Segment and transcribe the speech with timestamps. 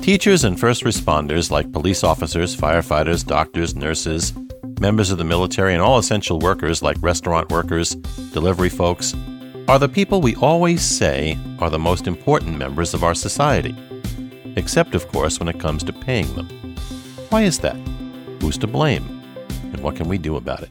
[0.00, 4.32] Teachers and first responders, like police officers, firefighters, doctors, nurses,
[4.80, 7.94] members of the military, and all essential workers, like restaurant workers,
[8.32, 9.14] delivery folks,
[9.66, 13.74] are the people we always say are the most important members of our society.
[14.56, 16.48] Except, of course, when it comes to paying them.
[17.30, 17.76] Why is that?
[18.40, 19.22] Who's to blame?
[19.72, 20.70] And what can we do about it?